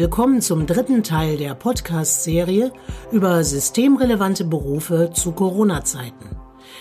willkommen 0.00 0.40
zum 0.40 0.66
dritten 0.66 1.02
Teil 1.02 1.36
der 1.36 1.54
Podcast-Serie 1.54 2.72
über 3.12 3.44
systemrelevante 3.44 4.44
Berufe 4.44 5.10
zu 5.12 5.32
Corona-Zeiten. 5.32 6.38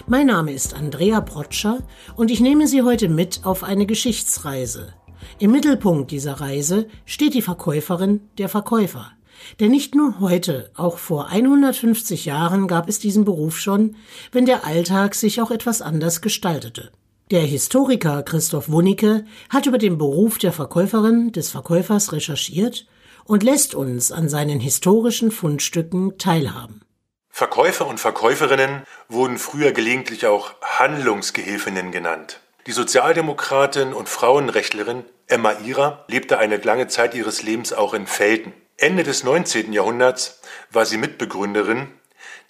Mein 0.07 0.27
Name 0.27 0.54
ist 0.54 0.73
Andrea 0.73 1.19
Protscher 1.19 1.79
und 2.15 2.32
ich 2.32 2.39
nehme 2.39 2.65
Sie 2.65 2.82
heute 2.82 3.09
mit 3.09 3.41
auf 3.43 3.65
eine 3.65 3.86
Geschichtsreise. 3.86 4.93
Im 5.37 5.51
Mittelpunkt 5.51 6.11
dieser 6.11 6.36
Reise 6.39 6.87
steht 7.04 7.33
die 7.33 7.41
Verkäuferin, 7.41 8.21
der 8.37 8.47
Verkäufer. 8.47 9.11
Denn 9.59 9.71
nicht 9.71 9.95
nur 9.95 10.21
heute, 10.21 10.71
auch 10.77 10.97
vor 10.97 11.27
150 11.27 12.23
Jahren 12.23 12.70
gab 12.70 12.87
es 12.87 13.00
diesen 13.00 13.25
Beruf 13.25 13.59
schon, 13.59 13.97
wenn 14.31 14.45
der 14.45 14.65
Alltag 14.65 15.14
sich 15.14 15.42
auch 15.42 15.51
etwas 15.51 15.81
anders 15.81 16.21
gestaltete. 16.21 16.93
Der 17.31 17.42
Historiker 17.42 18.23
Christoph 18.23 18.70
Wunicke 18.70 19.25
hat 19.50 19.65
über 19.65 19.78
den 19.78 19.97
Beruf 19.97 20.37
der 20.37 20.54
Verkäuferin 20.54 21.33
des 21.33 21.50
Verkäufers 21.50 22.14
recherchiert 22.14 22.87
und 23.29 23.43
lässt 23.43 23.75
uns 23.75 24.11
an 24.11 24.28
seinen 24.28 24.60
historischen 24.60 25.29
Fundstücken 25.29 26.18
teilhaben. 26.18 26.82
Verkäufer 27.29 27.86
und 27.86 28.00
Verkäuferinnen 28.00 28.82
wurden 29.07 29.37
früher 29.37 29.71
gelegentlich 29.71 30.25
auch 30.25 30.56
Handlungsgehilfinnen 30.64 31.92
genannt. 31.92 32.39
Die 32.66 32.72
Sozialdemokratin 32.72 33.94
und 33.94 34.09
Frauenrechtlerin 34.09 35.06
Emma 35.28 35.53
Ira 35.64 36.06
lebte 36.08 36.39
eine 36.39 36.58
lange 36.58 36.88
Zeit 36.88 37.14
ihres 37.14 37.44
Lebens 37.44 37.72
auch 37.72 37.94
in 37.94 38.08
Felten. 38.08 38.52
Ende 38.78 39.03
des 39.03 39.23
19. 39.23 39.73
Jahrhunderts 39.73 40.42
war 40.72 40.88
sie 40.88 40.98
Mitbegründerin 40.98 41.88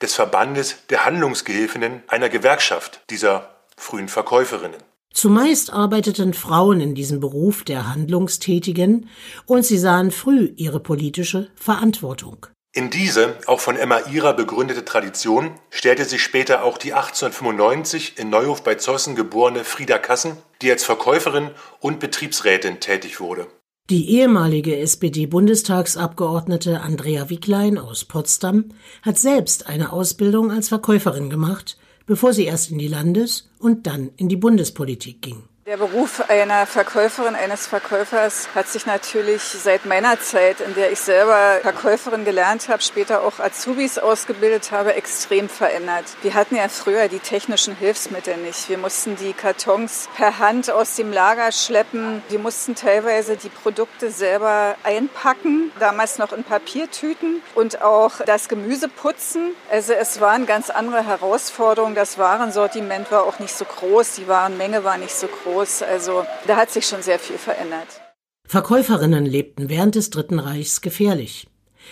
des 0.01 0.15
Verbandes 0.15 0.77
der 0.89 1.03
Handlungsgehilfinnen 1.03 2.03
einer 2.07 2.29
Gewerkschaft 2.29 3.01
dieser 3.09 3.53
frühen 3.75 4.07
Verkäuferinnen. 4.07 4.81
Zumeist 5.13 5.73
arbeiteten 5.73 6.33
Frauen 6.33 6.81
in 6.81 6.95
diesem 6.95 7.19
Beruf 7.19 7.63
der 7.63 7.89
Handlungstätigen 7.89 9.09
und 9.45 9.65
sie 9.65 9.77
sahen 9.77 10.11
früh 10.11 10.53
ihre 10.55 10.79
politische 10.79 11.49
Verantwortung. 11.55 12.47
In 12.71 12.91
diese, 12.91 13.35
auch 13.47 13.59
von 13.59 13.75
Emma 13.75 13.99
Ira 14.11 14.33
begründete 14.33 14.85
Tradition 14.85 15.55
stellte 15.71 16.05
sich 16.05 16.21
später 16.21 16.63
auch 16.63 16.77
die 16.77 16.93
1895 16.93 18.19
in 18.19 18.29
Neuhof 18.29 18.63
bei 18.63 18.75
Zossen 18.75 19.15
geborene 19.15 19.63
Frieda 19.63 19.97
Kassen, 19.97 20.37
die 20.61 20.69
als 20.69 20.83
Verkäuferin 20.83 21.49
und 21.79 21.99
Betriebsrätin 21.99 22.79
tätig 22.79 23.19
wurde. 23.19 23.47
Die 23.89 24.11
ehemalige 24.11 24.77
SPD-Bundestagsabgeordnete 24.77 26.81
Andrea 26.81 27.31
Wicklein 27.31 27.79
aus 27.79 28.05
Potsdam 28.05 28.65
hat 29.01 29.17
selbst 29.17 29.65
eine 29.65 29.91
Ausbildung 29.91 30.51
als 30.51 30.69
Verkäuferin 30.69 31.31
gemacht 31.31 31.75
bevor 32.09 32.33
sie 32.33 32.45
erst 32.45 32.71
in 32.71 32.79
die 32.79 32.87
Landes- 32.87 33.51
und 33.59 33.85
dann 33.85 34.09
in 34.17 34.29
die 34.29 34.35
Bundespolitik 34.35 35.21
ging. 35.21 35.43
Der 35.69 35.77
Beruf 35.77 36.27
einer 36.31 36.65
Verkäuferin, 36.65 37.35
eines 37.35 37.67
Verkäufers 37.67 38.49
hat 38.55 38.67
sich 38.67 38.87
natürlich 38.87 39.43
seit 39.43 39.85
meiner 39.85 40.19
Zeit, 40.19 40.61
in 40.61 40.73
der 40.73 40.91
ich 40.91 40.99
selber 40.99 41.59
Verkäuferin 41.61 42.25
gelernt 42.25 42.69
habe, 42.69 42.81
später 42.81 43.21
auch 43.21 43.37
Azubis 43.37 43.99
ausgebildet 43.99 44.71
habe, 44.71 44.95
extrem 44.95 45.47
verändert. 45.47 46.05
Wir 46.23 46.33
hatten 46.33 46.55
ja 46.55 46.67
früher 46.69 47.07
die 47.07 47.19
technischen 47.19 47.75
Hilfsmittel 47.75 48.37
nicht. 48.37 48.67
Wir 48.67 48.79
mussten 48.79 49.15
die 49.15 49.31
Kartons 49.33 50.09
per 50.17 50.39
Hand 50.39 50.71
aus 50.71 50.95
dem 50.95 51.13
Lager 51.13 51.51
schleppen. 51.51 52.23
Wir 52.29 52.39
mussten 52.39 52.73
teilweise 52.73 53.37
die 53.37 53.49
Produkte 53.49 54.09
selber 54.09 54.75
einpacken, 54.83 55.71
damals 55.77 56.17
noch 56.17 56.33
in 56.33 56.43
Papiertüten 56.43 57.43
und 57.53 57.83
auch 57.83 58.21
das 58.25 58.49
Gemüse 58.49 58.89
putzen. 58.89 59.51
Also 59.69 59.93
es 59.93 60.19
waren 60.19 60.47
ganz 60.47 60.71
andere 60.71 61.05
Herausforderungen. 61.05 61.93
Das 61.93 62.17
Warensortiment 62.17 63.11
war 63.11 63.21
auch 63.21 63.37
nicht 63.37 63.53
so 63.53 63.65
groß, 63.65 64.13
die 64.13 64.27
Warenmenge 64.27 64.83
war 64.83 64.97
nicht 64.97 65.13
so 65.13 65.27
groß 65.27 65.58
groß. 65.59 65.83
Also 65.83 66.25
da 66.47 66.55
hat 66.55 66.71
sich 66.71 66.85
schon 66.85 67.01
sehr 67.01 67.19
viel 67.19 67.37
verändert. 67.37 68.01
Verkäuferinnen 68.47 69.25
lebten 69.25 69.69
während 69.69 69.95
des 69.95 70.09
Dritten 70.09 70.39
Reichs 70.39 70.81
gefährlich. 70.81 71.47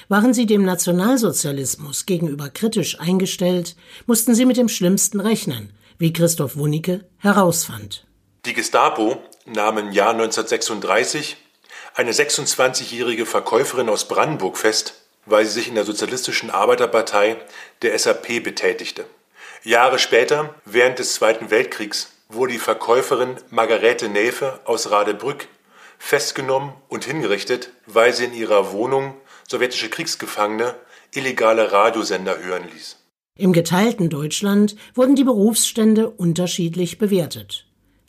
Waren 0.09 0.33
sie 0.33 0.45
dem 0.45 0.63
Nationalsozialismus 0.63 2.05
gegenüber 2.05 2.49
kritisch 2.49 2.99
eingestellt, 2.99 3.75
mussten 4.05 4.35
sie 4.35 4.45
mit 4.45 4.57
dem 4.57 4.69
Schlimmsten 4.69 5.19
rechnen, 5.19 5.73
wie 5.97 6.13
Christoph 6.13 6.57
Wunicke 6.57 7.05
herausfand. 7.17 8.05
Die 8.45 8.53
Gestapo 8.53 9.17
nahm 9.45 9.77
im 9.77 9.91
Jahr 9.91 10.11
1936 10.11 11.37
eine 11.95 12.11
26-jährige 12.11 13.25
Verkäuferin 13.25 13.89
aus 13.89 14.07
Brandenburg 14.07 14.57
fest, 14.57 14.93
weil 15.25 15.45
sie 15.45 15.53
sich 15.53 15.67
in 15.67 15.75
der 15.75 15.85
Sozialistischen 15.85 16.51
Arbeiterpartei 16.51 17.37
der 17.81 17.97
SAP 17.97 18.43
betätigte. 18.43 19.05
Jahre 19.63 19.99
später, 19.99 20.53
während 20.65 20.99
des 20.99 21.15
Zweiten 21.15 21.49
Weltkriegs, 21.49 22.16
wurde 22.29 22.53
die 22.53 22.59
Verkäuferin 22.59 23.35
Margarete 23.49 24.09
Näfe 24.09 24.59
aus 24.65 24.91
Radebrück 24.91 25.47
festgenommen 25.97 26.73
und 26.89 27.05
hingerichtet, 27.05 27.71
weil 27.85 28.13
sie 28.13 28.25
in 28.25 28.33
ihrer 28.33 28.71
Wohnung 28.71 29.15
sowjetische 29.47 29.89
Kriegsgefangene 29.89 30.75
illegale 31.13 31.71
Radiosender 31.71 32.37
hören 32.37 32.67
ließ. 32.73 32.97
Im 33.37 33.53
geteilten 33.53 34.09
Deutschland 34.09 34.75
wurden 34.95 35.15
die 35.15 35.23
Berufsstände 35.23 36.09
unterschiedlich 36.09 36.97
bewertet. 36.97 37.65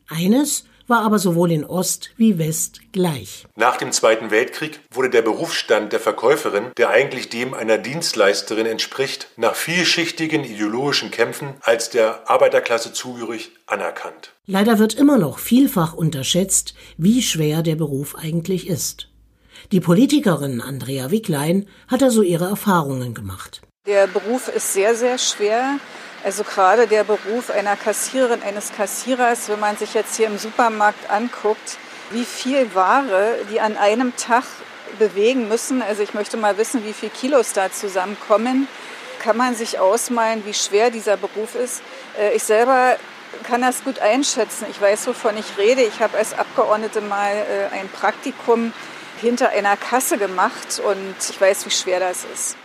Eines 0.08 0.64
war 0.88 1.02
aber 1.02 1.18
sowohl 1.18 1.52
in 1.52 1.64
Ost 1.64 2.10
wie 2.16 2.38
West 2.38 2.80
gleich. 2.92 3.46
Nach 3.54 3.76
dem 3.76 3.92
Zweiten 3.92 4.30
Weltkrieg 4.30 4.80
wurde 4.90 5.10
der 5.10 5.22
Berufsstand 5.22 5.92
der 5.92 6.00
Verkäuferin, 6.00 6.72
der 6.76 6.88
eigentlich 6.90 7.28
dem 7.28 7.54
einer 7.54 7.78
Dienstleisterin 7.78 8.66
entspricht, 8.66 9.28
nach 9.36 9.54
vielschichtigen 9.54 10.42
ideologischen 10.42 11.10
Kämpfen 11.10 11.54
als 11.60 11.90
der 11.90 12.28
Arbeiterklasse 12.28 12.92
zugehörig 12.92 13.52
anerkannt. 13.66 14.32
Leider 14.46 14.78
wird 14.78 14.94
immer 14.94 15.18
noch 15.18 15.38
vielfach 15.38 15.92
unterschätzt, 15.92 16.74
wie 16.96 17.22
schwer 17.22 17.62
der 17.62 17.76
Beruf 17.76 18.16
eigentlich 18.16 18.66
ist. 18.66 19.08
Die 19.72 19.80
Politikerin 19.80 20.60
Andrea 20.60 21.10
Wicklein 21.10 21.66
hat 21.88 22.02
also 22.02 22.22
ihre 22.22 22.46
Erfahrungen 22.46 23.12
gemacht. 23.12 23.60
Der 23.86 24.06
Beruf 24.06 24.48
ist 24.48 24.72
sehr, 24.72 24.94
sehr 24.94 25.18
schwer. 25.18 25.78
Also 26.28 26.44
gerade 26.44 26.86
der 26.86 27.04
Beruf 27.04 27.48
einer 27.48 27.74
Kassiererin, 27.74 28.42
eines 28.42 28.70
Kassierers, 28.76 29.48
wenn 29.48 29.60
man 29.60 29.78
sich 29.78 29.94
jetzt 29.94 30.14
hier 30.14 30.26
im 30.26 30.36
Supermarkt 30.36 31.08
anguckt, 31.08 31.78
wie 32.10 32.26
viel 32.26 32.74
Ware 32.74 33.38
die 33.50 33.62
an 33.62 33.78
einem 33.78 34.14
Tag 34.14 34.44
bewegen 34.98 35.48
müssen. 35.48 35.80
Also 35.80 36.02
ich 36.02 36.12
möchte 36.12 36.36
mal 36.36 36.58
wissen, 36.58 36.84
wie 36.84 36.92
viele 36.92 37.12
Kilos 37.12 37.54
da 37.54 37.72
zusammenkommen. 37.72 38.68
Kann 39.22 39.38
man 39.38 39.54
sich 39.54 39.78
ausmalen, 39.78 40.44
wie 40.44 40.52
schwer 40.52 40.90
dieser 40.90 41.16
Beruf 41.16 41.54
ist. 41.54 41.80
Äh, 42.20 42.36
ich 42.36 42.44
selber 42.44 42.96
kann 43.44 43.62
das 43.62 43.82
gut 43.82 43.98
einschätzen. 44.00 44.66
Ich 44.70 44.78
weiß, 44.78 45.06
wovon 45.06 45.34
ich 45.38 45.56
rede. 45.56 45.80
Ich 45.80 46.02
habe 46.02 46.18
als 46.18 46.38
Abgeordnete 46.38 47.00
mal 47.00 47.32
äh, 47.32 47.74
ein 47.74 47.88
Praktikum 47.88 48.74
hinter 49.18 49.48
einer 49.48 49.78
Kasse 49.78 50.18
gemacht 50.18 50.78
und 50.78 51.14
ich 51.26 51.40
weiß, 51.40 51.64
wie 51.64 51.70
schwer 51.70 52.00
das 52.00 52.26
ist. 52.34 52.58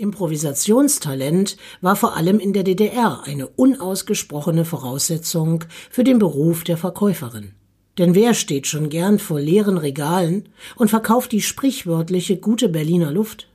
Improvisationstalent 0.00 1.56
war 1.80 1.94
vor 1.94 2.16
allem 2.16 2.40
in 2.40 2.52
der 2.52 2.64
DDR 2.64 3.22
eine 3.24 3.46
unausgesprochene 3.46 4.64
Voraussetzung 4.64 5.64
für 5.90 6.04
den 6.04 6.18
Beruf 6.18 6.64
der 6.64 6.76
Verkäuferin. 6.76 7.52
Denn 7.98 8.14
wer 8.14 8.34
steht 8.34 8.66
schon 8.66 8.88
gern 8.88 9.18
vor 9.18 9.38
leeren 9.40 9.76
Regalen 9.76 10.48
und 10.76 10.88
verkauft 10.88 11.32
die 11.32 11.42
sprichwörtliche 11.42 12.38
gute 12.38 12.68
Berliner 12.68 13.10
Luft? 13.10 13.48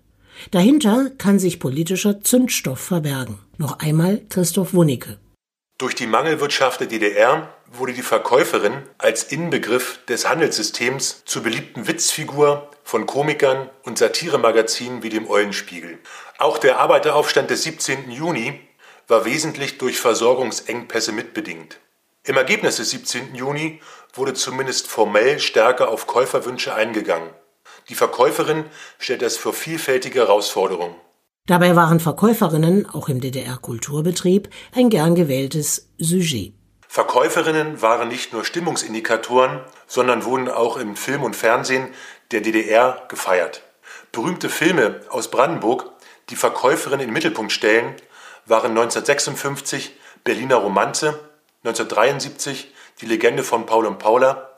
Dahinter 0.52 1.10
kann 1.18 1.40
sich 1.40 1.60
politischer 1.60 2.22
Zündstoff 2.22 2.80
verbergen. 2.80 3.40
Noch 3.58 3.80
einmal 3.80 4.22
Christoph 4.30 4.74
Wunicke. 4.74 5.18
Durch 5.78 5.96
die 5.96 6.08
Mangelwirtschaft 6.08 6.80
der 6.80 6.88
DDR 6.88 7.55
wurde 7.78 7.94
die 7.94 8.02
Verkäuferin 8.02 8.84
als 8.98 9.24
Inbegriff 9.24 10.00
des 10.06 10.28
Handelssystems 10.28 11.24
zur 11.26 11.44
beliebten 11.44 11.88
Witzfigur 11.88 12.70
von 12.84 13.06
Komikern 13.06 13.70
und 13.84 13.98
Satiremagazinen 13.98 15.04
wie 15.04 15.10
dem 15.10 15.30
Eulenspiegel. 15.30 16.00
Auch 16.38 16.58
der 16.58 16.80
Arbeiteraufstand 16.80 17.50
des 17.50 17.64
17. 17.64 18.12
Juni 18.12 18.60
war 19.08 19.26
wesentlich 19.26 19.78
durch 19.78 20.00
Versorgungsengpässe 20.00 21.12
mitbedingt. 21.12 21.80
Im 22.24 22.38
Ergebnis 22.38 22.78
des 22.78 22.90
17. 22.90 23.36
Juni 23.36 23.82
wurde 24.14 24.34
zumindest 24.34 24.88
formell 24.88 25.40
stärker 25.40 25.90
auf 25.90 26.08
Käuferwünsche 26.08 26.74
eingegangen. 26.74 27.30
Die 27.90 27.96
Verkäuferin 27.96 28.66
stellt 28.98 29.22
das 29.22 29.38
für 29.38 29.54
vielfältige 29.54 30.20
Herausforderungen. 30.20 30.96
Dabei 31.48 31.76
waren 31.76 32.00
Verkäuferinnen 32.00 32.90
auch 32.90 33.08
im 33.08 33.22
DDR-Kulturbetrieb 33.22 34.50
ein 34.74 34.90
gern 34.90 35.14
gewähltes 35.14 35.92
Sujet. 36.00 36.54
Verkäuferinnen 36.96 37.82
waren 37.82 38.08
nicht 38.08 38.32
nur 38.32 38.46
Stimmungsindikatoren, 38.46 39.60
sondern 39.86 40.24
wurden 40.24 40.48
auch 40.48 40.78
im 40.78 40.96
Film 40.96 41.24
und 41.24 41.36
Fernsehen 41.36 41.94
der 42.32 42.40
DDR 42.40 43.04
gefeiert. 43.10 43.64
Berühmte 44.14 44.48
Filme 44.48 45.02
aus 45.10 45.30
Brandenburg, 45.30 45.92
die 46.30 46.38
Verkäuferinnen 46.38 47.02
in 47.02 47.08
den 47.10 47.14
Mittelpunkt 47.14 47.52
stellen, 47.52 47.98
waren 48.46 48.72
1956 48.72 49.92
Berliner 50.24 50.56
Romanze, 50.56 51.20
1973 51.66 52.74
Die 53.02 53.08
Legende 53.08 53.44
von 53.44 53.66
Paul 53.66 53.88
und 53.88 54.00
Paula 54.00 54.52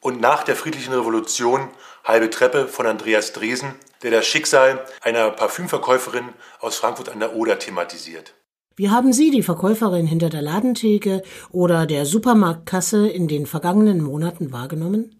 und 0.00 0.22
nach 0.22 0.44
der 0.44 0.56
Friedlichen 0.56 0.94
Revolution 0.94 1.68
Halbe 2.02 2.30
Treppe 2.30 2.66
von 2.66 2.86
Andreas 2.86 3.34
Dresen, 3.34 3.74
der 4.00 4.10
das 4.10 4.26
Schicksal 4.26 4.86
einer 5.02 5.30
Parfümverkäuferin 5.32 6.32
aus 6.60 6.78
Frankfurt 6.78 7.10
an 7.10 7.20
der 7.20 7.34
Oder 7.34 7.58
thematisiert. 7.58 8.32
Wie 8.78 8.90
haben 8.90 9.12
Sie 9.12 9.32
die 9.32 9.42
Verkäuferin 9.42 10.06
hinter 10.06 10.28
der 10.28 10.40
Ladentheke 10.40 11.24
oder 11.50 11.84
der 11.84 12.06
Supermarktkasse 12.06 13.08
in 13.08 13.26
den 13.26 13.44
vergangenen 13.44 14.00
Monaten 14.00 14.52
wahrgenommen? 14.52 15.16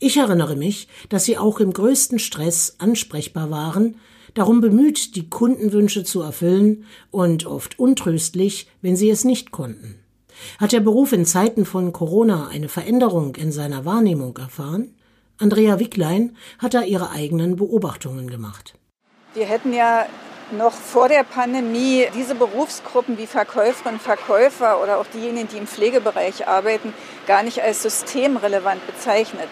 Ich 0.00 0.16
erinnere 0.16 0.56
mich, 0.56 0.88
dass 1.08 1.24
sie 1.24 1.38
auch 1.38 1.60
im 1.60 1.72
größten 1.72 2.18
Stress 2.18 2.74
ansprechbar 2.78 3.48
waren, 3.48 3.94
darum 4.34 4.60
bemüht, 4.60 5.14
die 5.14 5.30
Kundenwünsche 5.30 6.02
zu 6.02 6.20
erfüllen 6.20 6.84
und 7.12 7.46
oft 7.46 7.78
untröstlich, 7.78 8.66
wenn 8.82 8.96
sie 8.96 9.08
es 9.08 9.24
nicht 9.24 9.52
konnten. 9.52 10.00
Hat 10.58 10.72
der 10.72 10.80
Beruf 10.80 11.12
in 11.12 11.24
Zeiten 11.26 11.66
von 11.66 11.92
Corona 11.92 12.48
eine 12.48 12.68
Veränderung 12.68 13.36
in 13.36 13.52
seiner 13.52 13.84
Wahrnehmung 13.84 14.36
erfahren? 14.36 14.96
Andrea 15.38 15.78
Wicklein 15.78 16.36
hat 16.58 16.74
da 16.74 16.82
ihre 16.82 17.10
eigenen 17.10 17.54
Beobachtungen 17.54 18.28
gemacht. 18.28 18.74
Wir 19.34 19.46
hätten 19.46 19.72
ja 19.72 20.06
noch 20.52 20.72
vor 20.72 21.08
der 21.08 21.24
Pandemie 21.24 22.08
diese 22.14 22.34
Berufsgruppen 22.34 23.18
wie 23.18 23.26
Verkäuferinnen, 23.26 24.00
Verkäufer 24.00 24.82
oder 24.82 24.98
auch 24.98 25.06
diejenigen, 25.06 25.48
die 25.48 25.58
im 25.58 25.66
Pflegebereich 25.66 26.48
arbeiten, 26.48 26.94
gar 27.26 27.42
nicht 27.42 27.62
als 27.62 27.82
systemrelevant 27.82 28.86
bezeichnet. 28.86 29.48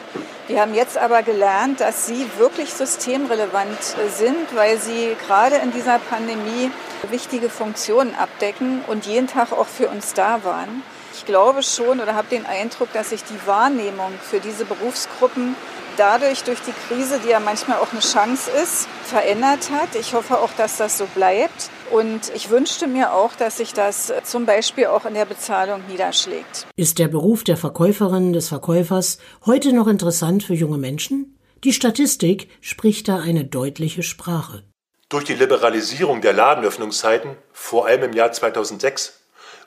Wir 0.49 0.61
haben 0.61 0.75
jetzt 0.75 0.97
aber 0.97 1.23
gelernt, 1.23 1.81
dass 1.81 2.07
sie 2.07 2.27
wirklich 2.39 2.73
systemrelevant 2.73 3.83
sind, 4.17 4.55
weil 4.55 4.79
sie 4.79 5.15
gerade 5.27 5.57
in 5.57 5.73
dieser 5.73 5.99
Pandemie 5.99 6.71
wichtige 7.11 7.51
Funktionen 7.51 8.15
abdecken 8.15 8.83
und 8.87 9.07
jeden 9.07 9.27
Tag 9.27 9.53
auch 9.53 9.67
für 9.67 9.89
uns 9.89 10.15
da 10.15 10.43
waren. 10.45 10.83
Ich 11.13 11.27
glaube 11.27 11.63
schon 11.63 12.01
oder 12.01 12.15
habe 12.15 12.29
den 12.29 12.47
Eindruck, 12.47 12.93
dass 12.93 13.11
sich 13.11 13.25
die 13.25 13.47
Wahrnehmung 13.47 14.13
für 14.23 14.41
diese 14.41 14.65
Berufsgruppen 14.65 15.57
dadurch 15.99 16.45
durch 16.45 16.61
die 16.61 16.73
Krise, 16.87 17.21
die 17.25 17.31
ja 17.31 17.41
manchmal 17.41 17.79
auch 17.79 17.93
eine 17.93 18.01
Chance 18.01 18.51
ist, 18.51 18.89
verändert 19.05 19.71
hat. 19.71 19.95
Ich 19.99 20.15
hoffe 20.15 20.39
auch, 20.39 20.53
dass 20.57 20.77
das 20.77 20.99
so 20.99 21.07
bleibt. 21.07 21.71
Und 21.91 22.33
ich 22.35 22.51
wünschte 22.51 22.87
mir 22.87 23.13
auch, 23.13 23.35
dass 23.35 23.57
sich 23.59 23.73
das 23.73 24.13
zum 24.25 24.47
Beispiel 24.47 24.87
auch 24.87 25.05
in 25.07 25.15
der 25.15 25.25
Bezahlung 25.25 25.83
niederschlägt. 25.89 26.67
Ist 26.77 26.99
der 26.99 27.09
Beruf 27.09 27.45
der 27.45 27.57
Verkäuferin, 27.57 28.33
des 28.33 28.49
Verkäufers 28.49 29.19
heute 29.47 29.73
noch 29.73 29.87
interessant 29.87 30.43
für 30.43 30.55
junge 30.55 30.79
Menschen? 30.79 31.39
Die 31.65 31.73
Statistik 31.73 32.51
spricht 32.61 33.09
da 33.09 33.19
eine 33.19 33.45
deutliche 33.45 34.03
Sprache. 34.03 34.63
Durch 35.09 35.25
die 35.25 35.35
Liberalisierung 35.35 36.21
der 36.21 36.35
Ladenöffnungszeiten, 36.35 37.37
vor 37.53 37.87
allem 37.87 38.05
im 38.05 38.13
Jahr 38.13 38.31
2006, 38.31 39.21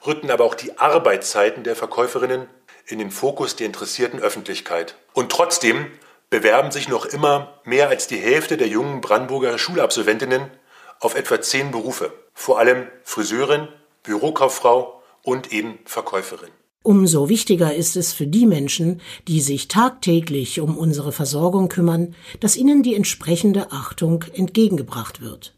rückten 0.06 0.31
aber 0.31 0.45
auch 0.45 0.56
die 0.56 0.78
Arbeitszeiten 0.78 1.63
der 1.63 1.75
Verkäuferinnen 1.75 2.48
in 2.88 3.00
den 3.00 3.12
Fokus 3.12 3.56
der 3.56 3.68
interessierten 3.68 4.19
Öffentlichkeit. 4.19 4.95
Und 5.13 5.31
trotzdem 5.31 5.88
bewerben 6.31 6.72
sich 6.72 6.88
noch 6.88 7.06
immer 7.06 7.60
mehr 7.66 7.89
als 7.89 8.07
die 8.07 8.18
Hälfte 8.18 8.57
der 8.57 8.68
jungen 8.68 9.01
Brandenburger 9.01 9.60
Schulabsolventinnen 9.60 10.50
auf 11.00 11.13
etwa 11.13 11.39
zehn 11.42 11.69
Berufe, 11.69 12.12
vor 12.33 12.57
allem 12.57 12.88
Friseurin, 13.04 13.68
Bürokauffrau 14.01 15.04
und 15.24 15.54
eben 15.54 15.78
Verkäuferin. 15.86 16.50
Umso 16.83 17.30
wichtiger 17.30 17.75
ist 17.75 17.95
es 17.95 18.12
für 18.13 18.25
die 18.25 18.48
Menschen, 18.48 19.01
die 19.28 19.42
sich 19.42 19.68
tagtäglich 19.68 20.60
um 20.62 20.78
unsere 20.78 21.12
Versorgung 21.12 21.69
kümmern, 21.69 22.16
dass 22.39 22.56
ihnen 22.56 22.81
die 22.81 22.95
entsprechende 22.95 23.72
Achtung 23.72 24.25
entgegengebracht 24.33 25.22
wird. 25.22 25.54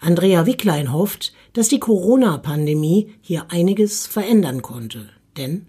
Andrea 0.00 0.46
Wicklein 0.46 0.92
hofft, 0.92 1.32
dass 1.54 1.68
die 1.68 1.80
Corona-Pandemie 1.80 3.14
hier 3.20 3.46
einiges 3.48 4.06
verändern 4.06 4.62
konnte. 4.62 5.08
Denn 5.36 5.66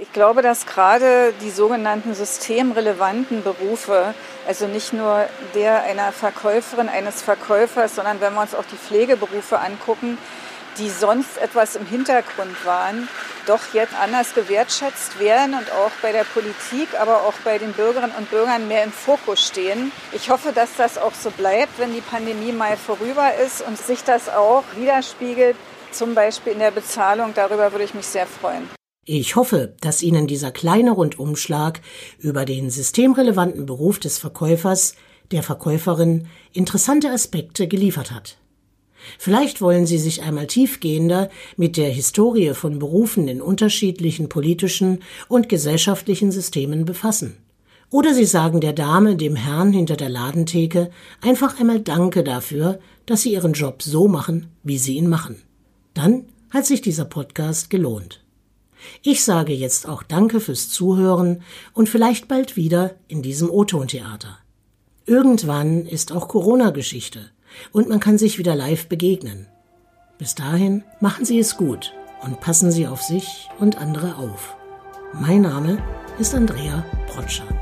ich 0.00 0.14
glaube, 0.14 0.40
dass 0.40 0.64
gerade 0.64 1.34
die 1.42 1.50
sogenannten 1.50 2.14
systemrelevanten 2.14 3.42
Berufe, 3.42 4.14
also 4.48 4.66
nicht 4.66 4.94
nur 4.94 5.26
der 5.54 5.82
einer 5.82 6.10
Verkäuferin, 6.10 6.88
eines 6.88 7.20
Verkäufers, 7.20 7.96
sondern 7.96 8.20
wenn 8.20 8.32
wir 8.32 8.40
uns 8.40 8.54
auch 8.54 8.64
die 8.64 8.76
Pflegeberufe 8.76 9.58
angucken, 9.58 10.16
die 10.78 10.88
sonst 10.88 11.36
etwas 11.36 11.76
im 11.76 11.84
Hintergrund 11.84 12.64
waren, 12.64 13.08
doch 13.44 13.60
jetzt 13.74 13.92
anders 14.00 14.32
gewertschätzt 14.34 15.20
werden 15.20 15.54
und 15.54 15.70
auch 15.72 15.90
bei 16.00 16.12
der 16.12 16.24
Politik, 16.24 16.88
aber 16.98 17.24
auch 17.24 17.34
bei 17.44 17.58
den 17.58 17.72
Bürgerinnen 17.72 18.14
und 18.16 18.30
Bürgern 18.30 18.68
mehr 18.68 18.84
im 18.84 18.92
Fokus 18.92 19.46
stehen. 19.46 19.92
Ich 20.12 20.30
hoffe, 20.30 20.52
dass 20.52 20.76
das 20.76 20.96
auch 20.96 21.14
so 21.14 21.30
bleibt, 21.30 21.78
wenn 21.78 21.92
die 21.92 22.00
Pandemie 22.00 22.52
mal 22.52 22.78
vorüber 22.78 23.34
ist 23.34 23.60
und 23.60 23.76
sich 23.76 24.02
das 24.02 24.30
auch 24.30 24.64
widerspiegelt, 24.76 25.56
zum 25.90 26.14
Beispiel 26.14 26.54
in 26.54 26.60
der 26.60 26.70
Bezahlung. 26.70 27.34
Darüber 27.34 27.72
würde 27.72 27.84
ich 27.84 27.92
mich 27.92 28.06
sehr 28.06 28.26
freuen. 28.26 28.79
Ich 29.06 29.34
hoffe, 29.34 29.74
dass 29.80 30.02
Ihnen 30.02 30.26
dieser 30.26 30.50
kleine 30.50 30.92
Rundumschlag 30.92 31.80
über 32.18 32.44
den 32.44 32.70
systemrelevanten 32.70 33.66
Beruf 33.66 33.98
des 33.98 34.18
Verkäufers, 34.18 34.94
der 35.30 35.42
Verkäuferin 35.42 36.26
interessante 36.52 37.10
Aspekte 37.10 37.66
geliefert 37.66 38.10
hat. 38.10 38.36
Vielleicht 39.18 39.62
wollen 39.62 39.86
Sie 39.86 39.98
sich 39.98 40.22
einmal 40.22 40.46
tiefgehender 40.46 41.30
mit 41.56 41.76
der 41.76 41.88
Historie 41.88 42.52
von 42.52 42.78
Berufen 42.78 43.26
in 43.26 43.40
unterschiedlichen 43.40 44.28
politischen 44.28 45.02
und 45.28 45.48
gesellschaftlichen 45.48 46.30
Systemen 46.30 46.84
befassen. 46.84 47.38
Oder 47.90 48.14
Sie 48.14 48.26
sagen 48.26 48.60
der 48.60 48.74
Dame, 48.74 49.16
dem 49.16 49.34
Herrn 49.34 49.72
hinter 49.72 49.96
der 49.96 50.10
Ladentheke 50.10 50.90
einfach 51.22 51.58
einmal 51.58 51.80
Danke 51.80 52.22
dafür, 52.22 52.78
dass 53.06 53.22
Sie 53.22 53.32
Ihren 53.32 53.54
Job 53.54 53.82
so 53.82 54.06
machen, 54.06 54.48
wie 54.62 54.78
Sie 54.78 54.96
ihn 54.96 55.08
machen. 55.08 55.42
Dann 55.94 56.26
hat 56.50 56.66
sich 56.66 56.82
dieser 56.82 57.06
Podcast 57.06 57.70
gelohnt. 57.70 58.22
Ich 59.02 59.24
sage 59.24 59.52
jetzt 59.52 59.88
auch 59.88 60.02
Danke 60.02 60.40
fürs 60.40 60.68
Zuhören 60.68 61.42
und 61.72 61.88
vielleicht 61.88 62.28
bald 62.28 62.56
wieder 62.56 62.94
in 63.08 63.22
diesem 63.22 63.50
O-Ton-Theater. 63.50 64.38
Irgendwann 65.06 65.86
ist 65.86 66.12
auch 66.12 66.28
Corona-Geschichte 66.28 67.30
und 67.72 67.88
man 67.88 68.00
kann 68.00 68.18
sich 68.18 68.38
wieder 68.38 68.54
live 68.54 68.88
begegnen. 68.88 69.46
Bis 70.18 70.34
dahin 70.34 70.84
machen 71.00 71.24
Sie 71.24 71.38
es 71.38 71.56
gut 71.56 71.92
und 72.22 72.40
passen 72.40 72.70
Sie 72.70 72.86
auf 72.86 73.02
sich 73.02 73.48
und 73.58 73.78
andere 73.78 74.16
auf. 74.16 74.56
Mein 75.12 75.42
Name 75.42 75.82
ist 76.18 76.34
Andrea 76.34 76.84
Protscher. 77.08 77.59